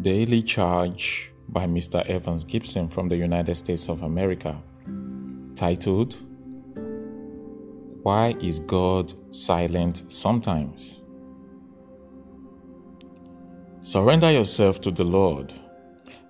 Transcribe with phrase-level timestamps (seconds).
[0.00, 2.06] Daily Charge by Mr.
[2.06, 4.62] Evans Gibson from the United States of America,
[5.56, 6.14] titled
[8.04, 11.00] Why is God Silent Sometimes?
[13.80, 15.52] Surrender yourself to the Lord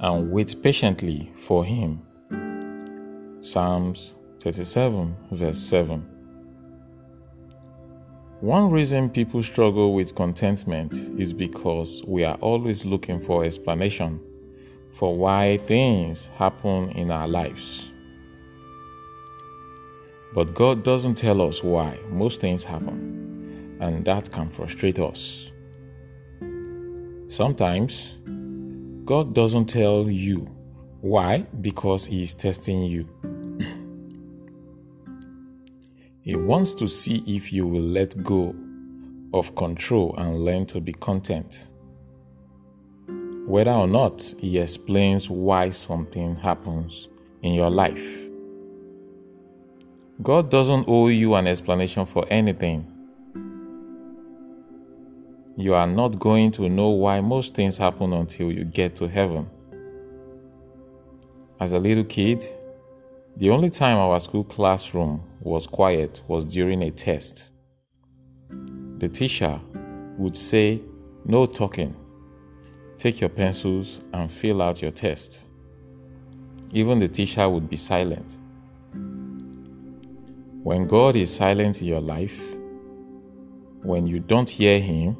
[0.00, 2.02] and wait patiently for Him.
[3.42, 6.11] Psalms 37, verse 7.
[8.42, 14.20] One reason people struggle with contentment is because we are always looking for explanation
[14.90, 17.92] for why things happen in our lives.
[20.34, 25.52] But God doesn't tell us why most things happen, and that can frustrate us.
[27.28, 28.18] Sometimes
[29.04, 30.50] God doesn't tell you
[31.00, 33.08] why because He is testing you.
[36.22, 38.54] He wants to see if you will let go
[39.34, 41.66] of control and learn to be content.
[43.44, 47.08] Whether or not He explains why something happens
[47.42, 48.28] in your life.
[50.22, 52.86] God doesn't owe you an explanation for anything.
[55.56, 59.50] You are not going to know why most things happen until you get to heaven.
[61.58, 62.44] As a little kid,
[63.36, 67.48] the only time our school classroom was quiet was during a test.
[68.98, 69.60] The teacher
[70.16, 70.80] would say,
[71.24, 71.96] No talking.
[72.96, 75.46] Take your pencils and fill out your test.
[76.72, 78.38] Even the teacher would be silent.
[80.62, 82.40] When God is silent in your life,
[83.82, 85.16] when you don't hear Him,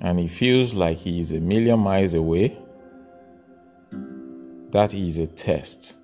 [0.00, 2.56] and He feels like He is a million miles away,
[4.70, 5.96] that is a test.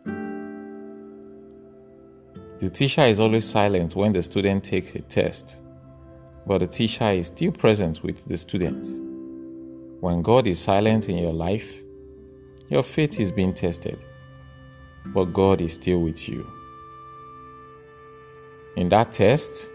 [2.65, 5.59] The teacher is always silent when the student takes a test,
[6.47, 8.87] but the teacher is still present with the student.
[10.01, 11.83] When God is silent in your life,
[12.71, 14.03] your faith is being tested,
[15.09, 16.51] but God is still with you.
[18.79, 19.69] In that test,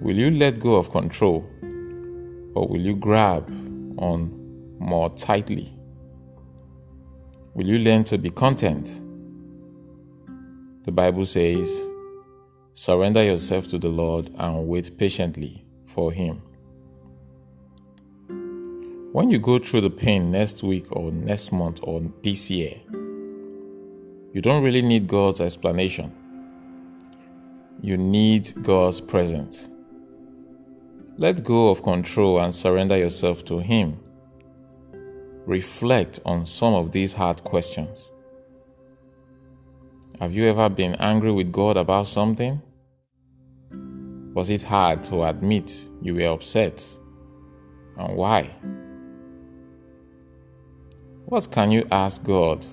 [0.00, 1.48] will you let go of control
[2.56, 3.48] or will you grab
[3.96, 5.72] on more tightly?
[7.54, 9.02] Will you learn to be content?
[10.84, 11.86] The Bible says,
[12.72, 16.40] Surrender yourself to the Lord and wait patiently for Him.
[19.12, 22.80] When you go through the pain next week or next month or this year,
[24.32, 26.14] you don't really need God's explanation.
[27.82, 29.68] You need God's presence.
[31.18, 33.98] Let go of control and surrender yourself to Him.
[35.44, 37.98] Reflect on some of these hard questions.
[40.20, 42.60] Have you ever been angry with God about something?
[44.34, 46.84] Was it hard to admit you were upset?
[47.96, 48.54] And why?
[51.24, 52.66] What can you ask God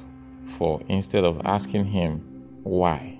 [0.43, 2.19] for instead of asking Him
[2.63, 3.17] why?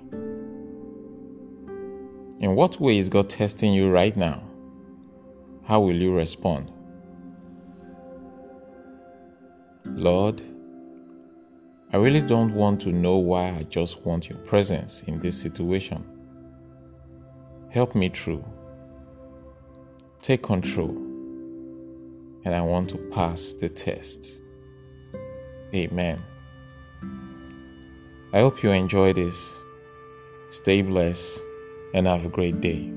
[2.38, 4.42] In what way is God testing you right now?
[5.64, 6.70] How will you respond?
[9.86, 10.42] Lord,
[11.90, 16.04] I really don't want to know why I just want your presence in this situation.
[17.70, 18.44] Help me through.
[20.20, 20.94] Take control.
[22.44, 24.40] And I want to pass the test.
[25.74, 26.22] Amen.
[28.34, 29.58] I hope you enjoy this.
[30.50, 31.40] Stay blessed
[31.94, 32.92] and have a great day.